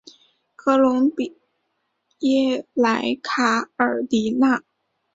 [0.55, 1.37] 科隆比
[2.21, 4.63] 耶莱卡尔迪纳。